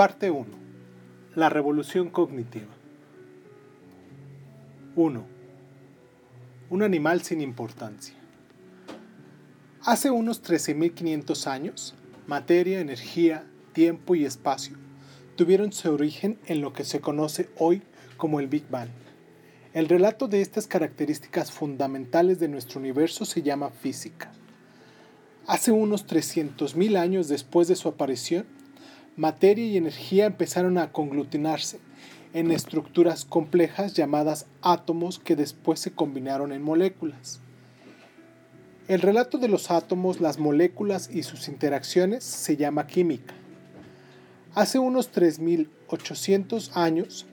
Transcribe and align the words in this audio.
Parte 0.00 0.30
1. 0.30 0.46
La 1.34 1.50
revolución 1.50 2.08
cognitiva. 2.08 2.72
1. 4.96 5.26
Un 6.70 6.82
animal 6.82 7.20
sin 7.20 7.42
importancia. 7.42 8.14
Hace 9.82 10.10
unos 10.10 10.42
13.500 10.42 11.46
años, 11.48 11.94
materia, 12.26 12.80
energía, 12.80 13.44
tiempo 13.74 14.14
y 14.14 14.24
espacio 14.24 14.78
tuvieron 15.36 15.70
su 15.70 15.92
origen 15.92 16.38
en 16.46 16.62
lo 16.62 16.72
que 16.72 16.84
se 16.84 17.02
conoce 17.02 17.50
hoy 17.58 17.82
como 18.16 18.40
el 18.40 18.46
Big 18.46 18.70
Bang. 18.70 18.88
El 19.74 19.86
relato 19.86 20.28
de 20.28 20.40
estas 20.40 20.66
características 20.66 21.52
fundamentales 21.52 22.40
de 22.40 22.48
nuestro 22.48 22.80
universo 22.80 23.26
se 23.26 23.42
llama 23.42 23.68
física. 23.68 24.32
Hace 25.46 25.72
unos 25.72 26.06
300.000 26.06 26.96
años 26.96 27.28
después 27.28 27.68
de 27.68 27.76
su 27.76 27.86
aparición, 27.86 28.46
materia 29.16 29.66
y 29.66 29.76
energía 29.76 30.26
empezaron 30.26 30.78
a 30.78 30.92
conglutinarse 30.92 31.78
en 32.32 32.50
estructuras 32.50 33.24
complejas 33.24 33.94
llamadas 33.94 34.46
átomos 34.62 35.18
que 35.18 35.36
después 35.36 35.80
se 35.80 35.92
combinaron 35.92 36.52
en 36.52 36.62
moléculas. 36.62 37.40
El 38.88 39.00
relato 39.00 39.38
de 39.38 39.48
los 39.48 39.70
átomos, 39.70 40.20
las 40.20 40.38
moléculas 40.38 41.10
y 41.12 41.22
sus 41.22 41.48
interacciones 41.48 42.24
se 42.24 42.56
llama 42.56 42.86
química. 42.86 43.34
Hace 44.54 44.78
unos 44.80 45.12
3.800 45.12 46.76
años, 46.76 47.26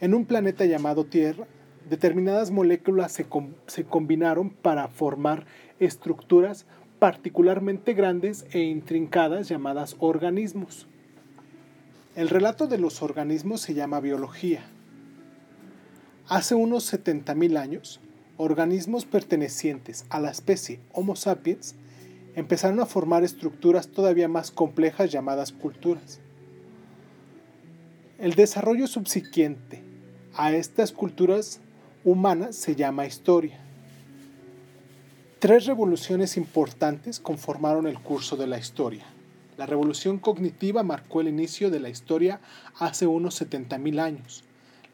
en 0.00 0.14
un 0.14 0.26
planeta 0.26 0.64
llamado 0.64 1.04
Tierra, 1.04 1.46
determinadas 1.88 2.50
moléculas 2.50 3.12
se, 3.12 3.26
se, 3.66 3.84
combinaron 3.84 4.50
para 4.50 4.88
formar 4.88 5.46
estructuras 5.80 6.66
particularmente 6.98 7.94
grandes 7.94 8.46
e 8.52 8.60
intrincadas 8.60 9.48
llamadas 9.48 9.96
organismos. 9.98 10.86
El 12.16 12.30
relato 12.30 12.66
de 12.66 12.78
los 12.78 13.02
organismos 13.02 13.60
se 13.60 13.74
llama 13.74 14.00
biología. 14.00 14.64
Hace 16.26 16.54
unos 16.54 16.90
70.000 16.90 17.58
años, 17.58 18.00
organismos 18.38 19.04
pertenecientes 19.04 20.06
a 20.08 20.18
la 20.18 20.30
especie 20.30 20.80
Homo 20.94 21.14
sapiens 21.14 21.74
empezaron 22.34 22.80
a 22.80 22.86
formar 22.86 23.22
estructuras 23.22 23.88
todavía 23.88 24.28
más 24.28 24.50
complejas 24.50 25.12
llamadas 25.12 25.52
culturas. 25.52 26.20
El 28.18 28.32
desarrollo 28.32 28.86
subsiguiente 28.86 29.82
a 30.34 30.52
estas 30.52 30.92
culturas 30.92 31.60
humanas 32.02 32.56
se 32.56 32.74
llama 32.74 33.04
historia. 33.04 33.58
Tres 35.38 35.66
revoluciones 35.66 36.38
importantes 36.38 37.20
conformaron 37.20 37.86
el 37.86 38.00
curso 38.00 38.38
de 38.38 38.46
la 38.46 38.56
historia. 38.56 39.04
La 39.56 39.64
revolución 39.64 40.18
cognitiva 40.18 40.82
marcó 40.82 41.22
el 41.22 41.28
inicio 41.28 41.70
de 41.70 41.80
la 41.80 41.88
historia 41.88 42.40
hace 42.78 43.06
unos 43.06 43.40
70.000 43.40 44.00
años. 44.00 44.44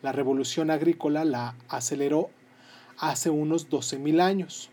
La 0.02 0.12
revolución 0.12 0.70
agrícola 0.70 1.24
la 1.24 1.56
aceleró 1.68 2.30
hace 2.96 3.30
unos 3.30 3.68
12.000 3.68 4.20
años. 4.20 4.70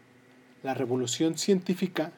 La 0.61 0.75
revolución 0.75 1.39
científica, 1.39 2.11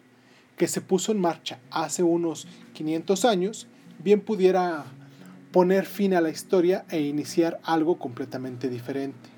que 0.58 0.68
se 0.68 0.82
puso 0.82 1.14
en 1.14 1.22
marcha 1.22 1.60
hace 1.72 2.04
unos 2.04 2.46
500 2.74 3.24
años, 3.24 3.68
bien 4.00 4.20
pudiera 4.20 4.84
poner 5.54 5.86
fin 5.86 6.14
a 6.14 6.22
la 6.22 6.30
historia 6.30 6.86
e 6.90 7.02
iniciar 7.02 7.62
algo 7.64 7.98
completamente 8.00 8.68
diferente. 8.68 9.30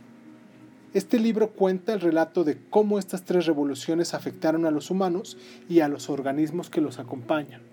Este 0.96 1.20
libro 1.20 1.52
cuenta 1.52 1.94
el 1.94 2.02
relato 2.02 2.44
de 2.44 2.60
cómo 2.70 2.98
estas 2.98 3.26
tres 3.26 3.46
revoluciones 3.46 4.16
afectaron 4.16 4.66
a 4.66 4.72
los 4.72 4.90
humanos 4.90 5.38
y 5.70 5.82
a 5.82 5.88
los 5.88 6.10
organismos 6.10 6.70
que 6.70 6.82
los 6.82 7.00
acompañan. 7.00 7.73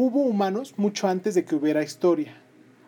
Hubo 0.00 0.22
humanos 0.22 0.74
mucho 0.76 1.08
antes 1.08 1.34
de 1.34 1.44
que 1.44 1.56
hubiera 1.56 1.82
historia. 1.82 2.40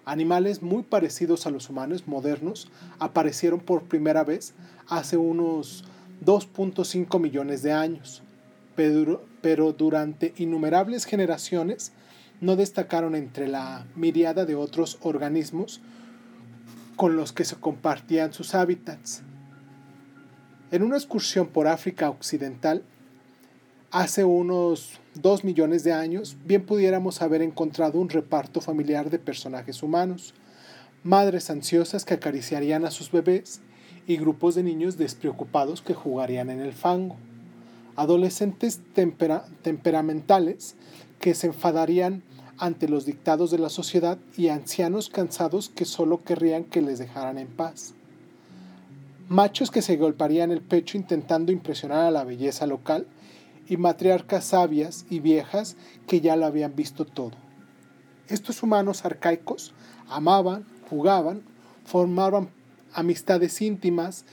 Animales 0.04 0.62
muy 0.62 0.84
parecidos 0.84 1.44
a 1.44 1.50
los 1.50 1.68
humanos 1.68 2.06
modernos 2.06 2.70
aparecieron 3.00 3.58
por 3.58 3.82
primera 3.82 4.22
vez 4.22 4.54
hace 4.88 5.16
unos 5.16 5.84
2.5 6.24 7.18
millones 7.18 7.62
de 7.64 7.72
años 7.72 8.22
pero, 9.42 9.72
durante 9.72 10.32
innumerables 10.36 11.04
generaciones 11.04 11.92
no 12.40 12.54
destacaron 12.56 13.14
entre 13.14 13.48
la 13.48 13.86
miriada 13.94 14.44
de 14.44 14.54
otros 14.54 14.98
organismos 15.02 15.80
con 16.96 17.16
los 17.16 17.32
que 17.32 17.44
se 17.44 17.56
compartían 17.56 18.32
sus 18.32 18.54
hábitats. 18.54 19.22
En 20.70 20.84
una 20.84 20.96
excursión 20.96 21.48
por 21.48 21.66
África 21.66 22.08
Occidental, 22.08 22.84
hace 23.90 24.24
unos 24.24 25.00
dos 25.14 25.44
millones 25.44 25.84
de 25.84 25.92
años, 25.92 26.36
bien 26.44 26.64
pudiéramos 26.64 27.22
haber 27.22 27.42
encontrado 27.42 28.00
un 28.00 28.08
reparto 28.08 28.60
familiar 28.60 29.10
de 29.10 29.18
personajes 29.18 29.82
humanos, 29.82 30.34
madres 31.02 31.50
ansiosas 31.50 32.04
que 32.04 32.14
acariciarían 32.14 32.84
a 32.84 32.90
sus 32.90 33.10
bebés 33.10 33.60
y 34.06 34.16
grupos 34.16 34.54
de 34.54 34.62
niños 34.62 34.96
despreocupados 34.96 35.82
que 35.82 35.94
jugarían 35.94 36.50
en 36.50 36.60
el 36.60 36.72
fango 36.72 37.16
adolescentes 38.00 38.80
temperamentales 38.94 40.74
que 41.18 41.34
se 41.34 41.48
enfadarían 41.48 42.22
ante 42.56 42.88
los 42.88 43.04
dictados 43.04 43.50
de 43.50 43.58
la 43.58 43.68
sociedad 43.68 44.16
y 44.38 44.48
ancianos 44.48 45.10
cansados 45.10 45.68
que 45.68 45.84
solo 45.84 46.24
querrían 46.24 46.64
que 46.64 46.80
les 46.80 46.98
dejaran 46.98 47.36
en 47.36 47.48
paz. 47.48 47.92
Machos 49.28 49.70
que 49.70 49.82
se 49.82 49.96
golpearían 49.96 50.50
el 50.50 50.62
pecho 50.62 50.96
intentando 50.96 51.52
impresionar 51.52 52.06
a 52.06 52.10
la 52.10 52.24
belleza 52.24 52.66
local 52.66 53.06
y 53.70 53.78
matriarcas 53.78 54.44
sabias 54.44 55.06
y 55.08 55.20
viejas 55.20 55.76
que 56.06 56.20
ya 56.20 56.36
lo 56.36 56.44
habían 56.44 56.76
visto 56.76 57.06
todo. 57.06 57.32
Estos 58.28 58.62
humanos 58.62 59.06
arcaicos 59.06 59.72
amaban, 60.10 60.66
jugaban, 60.90 61.40
formaban 61.86 62.50
amistades 62.92 63.62
íntimas 63.62 64.26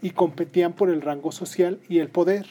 y 0.00 0.10
competían 0.10 0.72
por 0.72 0.88
el 0.88 1.02
rango 1.02 1.32
social 1.32 1.78
y 1.88 1.98
el 1.98 2.08
poder 2.08 2.46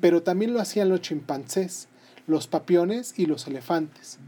pero 0.00 0.22
también 0.22 0.52
lo 0.52 0.60
hacían 0.60 0.88
los 0.88 1.00
chimpancés, 1.00 1.88
los 2.26 2.46
papiones 2.46 3.14
y 3.16 3.26
los 3.26 3.46
elefantes. 3.46 4.18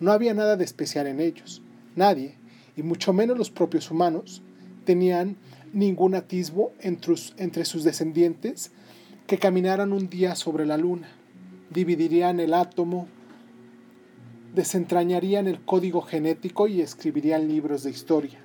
No 0.00 0.12
había 0.12 0.34
nada 0.34 0.56
de 0.56 0.64
especial 0.64 1.06
en 1.06 1.20
ellos. 1.20 1.62
Nadie, 1.94 2.34
y 2.76 2.82
mucho 2.82 3.12
menos 3.12 3.38
los 3.38 3.50
propios 3.50 3.90
humanos, 3.90 4.42
tenían 4.84 5.36
ningún 5.72 6.14
atisbo 6.14 6.72
entre 6.80 7.64
sus 7.64 7.84
descendientes 7.84 8.72
que 9.26 9.38
caminaran 9.38 9.92
un 9.92 10.08
día 10.08 10.36
sobre 10.36 10.66
la 10.66 10.76
luna, 10.76 11.08
dividirían 11.70 12.40
el 12.40 12.54
átomo, 12.54 13.08
desentrañarían 14.54 15.48
el 15.48 15.60
código 15.60 16.00
genético 16.00 16.68
y 16.68 16.80
escribirían 16.80 17.48
libros 17.48 17.82
de 17.82 17.90
historia. 17.90 18.38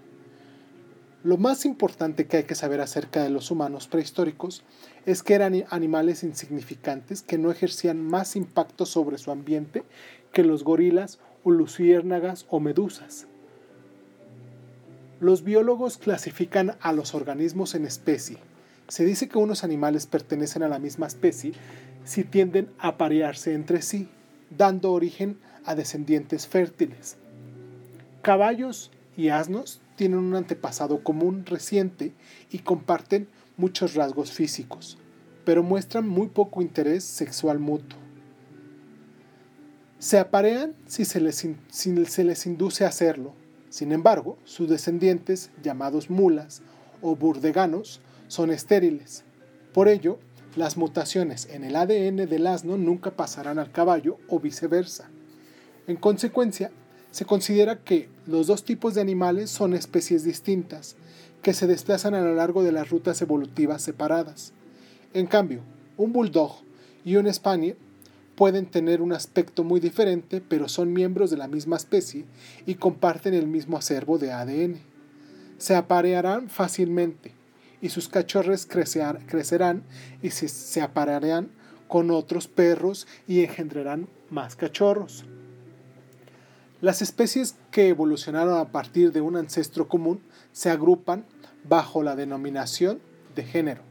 Lo 1.23 1.37
más 1.37 1.65
importante 1.65 2.25
que 2.25 2.37
hay 2.37 2.43
que 2.45 2.55
saber 2.55 2.81
acerca 2.81 3.21
de 3.21 3.29
los 3.29 3.51
humanos 3.51 3.87
prehistóricos 3.87 4.63
es 5.05 5.21
que 5.21 5.35
eran 5.35 5.65
animales 5.69 6.23
insignificantes 6.23 7.21
que 7.21 7.37
no 7.37 7.51
ejercían 7.51 8.03
más 8.03 8.35
impacto 8.35 8.87
sobre 8.87 9.19
su 9.19 9.31
ambiente 9.31 9.83
que 10.33 10.43
los 10.43 10.63
gorilas 10.63 11.19
o 11.43 11.51
luciérnagas 11.51 12.47
o 12.49 12.59
medusas. 12.59 13.27
Los 15.19 15.43
biólogos 15.43 15.99
clasifican 15.99 16.75
a 16.81 16.91
los 16.91 17.13
organismos 17.13 17.75
en 17.75 17.85
especie. 17.85 18.37
Se 18.91 19.05
dice 19.05 19.29
que 19.29 19.37
unos 19.37 19.63
animales 19.63 20.05
pertenecen 20.05 20.63
a 20.63 20.67
la 20.67 20.77
misma 20.77 21.07
especie 21.07 21.53
si 22.03 22.25
tienden 22.25 22.67
a 22.77 22.97
parearse 22.97 23.53
entre 23.53 23.81
sí, 23.81 24.09
dando 24.49 24.91
origen 24.91 25.39
a 25.63 25.75
descendientes 25.75 26.45
fértiles. 26.45 27.15
Caballos 28.21 28.91
y 29.15 29.29
asnos 29.29 29.79
tienen 29.95 30.19
un 30.19 30.35
antepasado 30.35 31.05
común 31.05 31.45
reciente 31.45 32.11
y 32.51 32.59
comparten 32.59 33.29
muchos 33.55 33.93
rasgos 33.93 34.33
físicos, 34.33 34.97
pero 35.45 35.63
muestran 35.63 36.05
muy 36.05 36.27
poco 36.27 36.61
interés 36.61 37.05
sexual 37.05 37.59
mutuo. 37.59 37.97
Se 39.99 40.19
aparean 40.19 40.73
si 40.85 41.05
se 41.05 41.21
les, 41.21 41.47
se 41.69 42.23
les 42.25 42.45
induce 42.45 42.83
a 42.83 42.89
hacerlo. 42.89 43.35
Sin 43.69 43.93
embargo, 43.93 44.37
sus 44.43 44.67
descendientes, 44.67 45.49
llamados 45.63 46.09
mulas 46.09 46.61
o 47.01 47.15
burdeganos, 47.15 48.01
son 48.31 48.49
estériles. 48.49 49.25
Por 49.73 49.89
ello, 49.89 50.17
las 50.55 50.77
mutaciones 50.77 51.49
en 51.51 51.65
el 51.65 51.75
ADN 51.75 52.29
del 52.29 52.47
asno 52.47 52.77
nunca 52.77 53.11
pasarán 53.11 53.59
al 53.59 53.73
caballo 53.73 54.19
o 54.29 54.39
viceversa. 54.39 55.09
En 55.85 55.97
consecuencia, 55.97 56.71
se 57.11 57.25
considera 57.25 57.83
que 57.83 58.07
los 58.25 58.47
dos 58.47 58.63
tipos 58.63 58.93
de 58.93 59.01
animales 59.01 59.49
son 59.49 59.73
especies 59.73 60.23
distintas, 60.23 60.95
que 61.41 61.53
se 61.53 61.67
desplazan 61.67 62.13
a 62.13 62.21
lo 62.21 62.33
largo 62.33 62.63
de 62.63 62.71
las 62.71 62.89
rutas 62.89 63.21
evolutivas 63.21 63.81
separadas. 63.81 64.53
En 65.13 65.27
cambio, 65.27 65.59
un 65.97 66.13
bulldog 66.13 66.53
y 67.03 67.17
un 67.17 67.31
spaniel 67.33 67.75
pueden 68.37 68.65
tener 68.65 69.01
un 69.01 69.11
aspecto 69.11 69.65
muy 69.65 69.81
diferente, 69.81 70.39
pero 70.39 70.69
son 70.69 70.93
miembros 70.93 71.31
de 71.31 71.37
la 71.37 71.49
misma 71.49 71.75
especie 71.75 72.23
y 72.65 72.75
comparten 72.75 73.33
el 73.33 73.47
mismo 73.47 73.75
acervo 73.75 74.17
de 74.17 74.31
ADN. 74.31 74.77
Se 75.57 75.75
aparearán 75.75 76.49
fácilmente 76.49 77.40
y 77.81 77.89
sus 77.89 78.07
cachorros 78.07 78.65
crecerán 78.67 79.83
y 80.21 80.29
se 80.29 80.81
aparearán 80.81 81.49
con 81.87 82.11
otros 82.11 82.47
perros 82.47 83.07
y 83.27 83.43
engendrarán 83.43 84.07
más 84.29 84.55
cachorros. 84.55 85.25
Las 86.79 87.01
especies 87.01 87.55
que 87.69 87.89
evolucionaron 87.89 88.57
a 88.57 88.71
partir 88.71 89.11
de 89.11 89.21
un 89.21 89.35
ancestro 89.35 89.87
común 89.87 90.21
se 90.51 90.69
agrupan 90.69 91.25
bajo 91.63 92.01
la 92.01 92.15
denominación 92.15 92.99
de 93.35 93.43
género. 93.43 93.83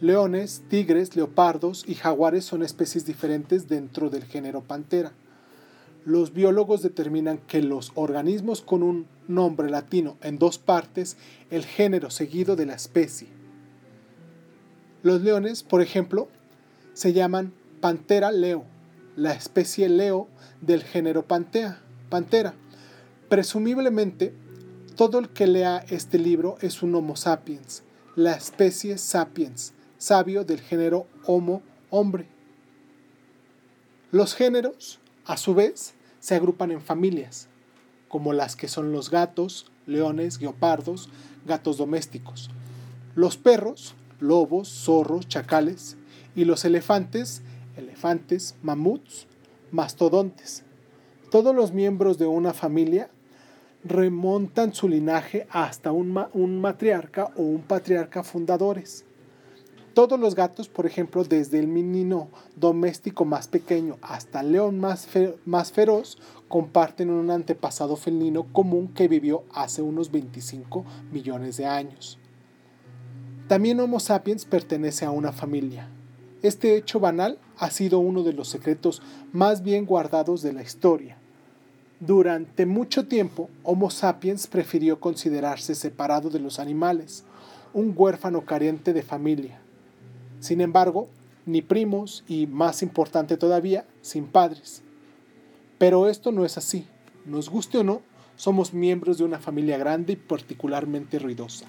Leones, 0.00 0.64
tigres, 0.68 1.14
leopardos 1.14 1.84
y 1.86 1.94
jaguares 1.94 2.44
son 2.44 2.62
especies 2.62 3.06
diferentes 3.06 3.68
dentro 3.68 4.10
del 4.10 4.24
género 4.24 4.60
Pantera. 4.62 5.12
Los 6.04 6.32
biólogos 6.32 6.82
determinan 6.82 7.38
que 7.38 7.62
los 7.62 7.92
organismos 7.94 8.60
con 8.60 8.82
un 8.82 9.06
nombre 9.28 9.70
latino 9.70 10.16
en 10.20 10.38
dos 10.38 10.58
partes, 10.58 11.16
el 11.50 11.64
género 11.64 12.10
seguido 12.10 12.56
de 12.56 12.66
la 12.66 12.74
especie. 12.74 13.28
Los 15.02 15.22
leones, 15.22 15.62
por 15.62 15.80
ejemplo, 15.80 16.28
se 16.92 17.12
llaman 17.12 17.52
Pantera 17.80 18.32
leo, 18.32 18.64
la 19.16 19.32
especie 19.32 19.88
leo 19.88 20.28
del 20.60 20.82
género 20.82 21.24
Pantera. 21.26 22.54
Presumiblemente, 23.28 24.34
todo 24.96 25.18
el 25.18 25.28
que 25.30 25.46
lea 25.46 25.84
este 25.88 26.18
libro 26.18 26.56
es 26.60 26.82
un 26.82 26.94
Homo 26.94 27.16
sapiens, 27.16 27.82
la 28.14 28.32
especie 28.32 28.98
sapiens, 28.98 29.72
sabio 29.98 30.44
del 30.44 30.60
género 30.60 31.06
Homo, 31.26 31.62
hombre. 31.90 32.26
Los 34.10 34.34
géneros, 34.34 35.00
a 35.24 35.36
su 35.36 35.54
vez, 35.54 35.94
se 36.20 36.34
agrupan 36.34 36.70
en 36.70 36.80
familias, 36.80 37.48
como 38.08 38.32
las 38.32 38.56
que 38.56 38.68
son 38.68 38.92
los 38.92 39.10
gatos, 39.10 39.70
leones, 39.86 40.38
guepardos, 40.38 41.08
gatos 41.46 41.78
domésticos, 41.78 42.50
los 43.14 43.36
perros, 43.36 43.94
lobos, 44.20 44.68
zorros, 44.68 45.28
chacales, 45.28 45.96
y 46.34 46.44
los 46.44 46.64
elefantes, 46.64 47.42
elefantes, 47.76 48.54
mamuts, 48.62 49.26
mastodontes. 49.70 50.64
Todos 51.30 51.54
los 51.54 51.72
miembros 51.72 52.18
de 52.18 52.26
una 52.26 52.52
familia 52.52 53.10
remontan 53.84 54.74
su 54.74 54.88
linaje 54.88 55.46
hasta 55.50 55.92
un, 55.92 56.24
un 56.32 56.60
matriarca 56.60 57.30
o 57.36 57.42
un 57.42 57.62
patriarca 57.62 58.22
fundadores. 58.22 59.04
Todos 59.94 60.18
los 60.18 60.34
gatos, 60.34 60.68
por 60.68 60.86
ejemplo, 60.86 61.22
desde 61.22 61.58
el 61.58 61.68
menino 61.68 62.28
doméstico 62.56 63.26
más 63.26 63.46
pequeño 63.46 63.98
hasta 64.00 64.40
el 64.40 64.52
león 64.52 64.80
más, 64.80 65.06
más 65.44 65.70
feroz, 65.70 66.16
comparten 66.48 67.10
un 67.10 67.30
antepasado 67.30 67.96
felino 67.96 68.44
común 68.52 68.88
que 68.94 69.06
vivió 69.06 69.44
hace 69.52 69.82
unos 69.82 70.10
25 70.10 70.86
millones 71.12 71.58
de 71.58 71.66
años. 71.66 72.18
También 73.48 73.80
Homo 73.80 74.00
sapiens 74.00 74.46
pertenece 74.46 75.04
a 75.04 75.10
una 75.10 75.30
familia. 75.30 75.90
Este 76.42 76.74
hecho 76.76 76.98
banal 76.98 77.38
ha 77.58 77.70
sido 77.70 77.98
uno 77.98 78.22
de 78.22 78.32
los 78.32 78.48
secretos 78.48 79.02
más 79.30 79.62
bien 79.62 79.84
guardados 79.84 80.40
de 80.40 80.54
la 80.54 80.62
historia. 80.62 81.18
Durante 82.00 82.64
mucho 82.64 83.06
tiempo, 83.06 83.50
Homo 83.62 83.90
sapiens 83.90 84.46
prefirió 84.46 84.98
considerarse 85.00 85.74
separado 85.74 86.30
de 86.30 86.40
los 86.40 86.58
animales, 86.58 87.24
un 87.74 87.92
huérfano 87.94 88.46
carente 88.46 88.92
de 88.94 89.02
familia. 89.02 89.61
Sin 90.42 90.60
embargo, 90.60 91.08
ni 91.46 91.62
primos 91.62 92.24
y, 92.26 92.48
más 92.48 92.82
importante 92.82 93.36
todavía, 93.36 93.86
sin 94.00 94.26
padres. 94.26 94.82
Pero 95.78 96.08
esto 96.08 96.32
no 96.32 96.44
es 96.44 96.58
así. 96.58 96.84
Nos 97.24 97.48
guste 97.48 97.78
o 97.78 97.84
no, 97.84 98.02
somos 98.34 98.74
miembros 98.74 99.18
de 99.18 99.24
una 99.24 99.38
familia 99.38 99.78
grande 99.78 100.14
y 100.14 100.16
particularmente 100.16 101.20
ruidosa, 101.20 101.66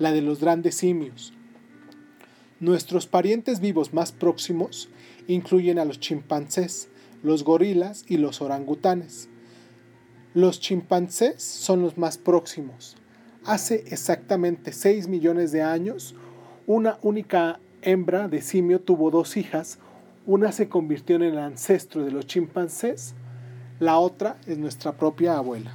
la 0.00 0.10
de 0.10 0.22
los 0.22 0.40
grandes 0.40 0.74
simios. 0.74 1.32
Nuestros 2.58 3.06
parientes 3.06 3.60
vivos 3.60 3.94
más 3.94 4.10
próximos 4.10 4.88
incluyen 5.28 5.78
a 5.78 5.84
los 5.84 6.00
chimpancés, 6.00 6.88
los 7.22 7.44
gorilas 7.44 8.04
y 8.08 8.16
los 8.16 8.42
orangutanes. 8.42 9.28
Los 10.34 10.58
chimpancés 10.58 11.44
son 11.44 11.80
los 11.80 11.96
más 11.96 12.18
próximos. 12.18 12.96
Hace 13.44 13.84
exactamente 13.86 14.72
6 14.72 15.06
millones 15.06 15.52
de 15.52 15.62
años, 15.62 16.16
una 16.66 16.98
única 17.02 17.60
hembra 17.82 18.28
de 18.28 18.42
simio 18.42 18.80
tuvo 18.80 19.10
dos 19.10 19.36
hijas, 19.36 19.78
una 20.26 20.52
se 20.52 20.68
convirtió 20.68 21.16
en 21.16 21.22
el 21.22 21.38
ancestro 21.38 22.04
de 22.04 22.10
los 22.10 22.26
chimpancés, 22.26 23.14
la 23.78 23.98
otra 23.98 24.36
es 24.46 24.58
nuestra 24.58 24.92
propia 24.92 25.36
abuela. 25.36 25.72